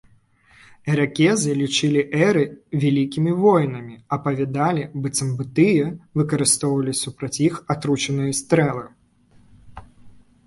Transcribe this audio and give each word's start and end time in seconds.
Іракезы 0.91 1.51
лічылі 1.59 2.01
эры 2.27 2.43
вялікімі 2.83 3.31
воінамі, 3.43 3.99
апавядалі, 4.17 4.85
быццам 5.03 5.29
бы 5.41 5.47
тыя 5.59 5.85
выкарыстоўвалі 6.21 6.95
супраць 7.03 7.35
іх 7.49 7.59
атручаныя 7.75 8.31
стрэлы. 8.39 8.87